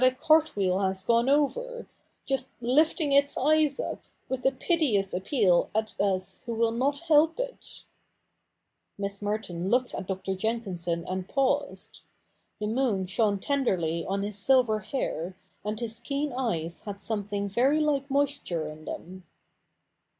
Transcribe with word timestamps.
^ 0.01 0.17
cart 0.17 0.55
wheel 0.55 0.79
has 0.79 1.03
gone 1.03 1.29
over, 1.29 1.85
just 2.25 2.49
lifting 2.59 3.11
its 3.11 3.37
eyes 3.37 3.77
up^ 3.77 3.99
with 4.29 4.43
a, 4.47 4.51
'piteous 4.51 5.13
appeal 5.13 5.69
at 5.75 5.93
us 5.99 6.41
w^ho 6.47 6.57
will 6.57 6.71
not 6.71 7.01
help 7.01 7.39
it' 7.39 7.59
f 7.61 7.83
Miss 8.97 9.19
Mertota 9.19 9.69
looked 9.69 9.93
at 9.93 10.07
Dr. 10.07 10.33
Jenkinson 10.33 11.05
and 11.07 11.29
paused. 11.29 12.01
The 12.59 12.65
mobn 12.65 13.05
shitme 13.05 13.39
tenderly 13.41 14.03
on 14.07 14.23
his 14.23 14.39
silver 14.39 14.79
hair, 14.79 15.35
and 15.63 15.79
his 15.79 15.99
keen 15.99 16.33
eyes 16.33 16.81
hadi"^mething 16.81 17.47
very 17.47 17.79
like 17.79 18.09
moisture 18.09 18.67
in 18.69 18.85
them. 18.85 19.27